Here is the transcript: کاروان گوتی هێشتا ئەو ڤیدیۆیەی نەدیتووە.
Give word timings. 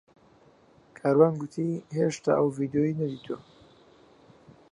کاروان 0.97 1.33
گوتی 1.41 1.69
هێشتا 1.97 2.31
ئەو 2.37 2.47
ڤیدیۆیەی 2.57 2.97
نەدیتووە. 3.01 3.39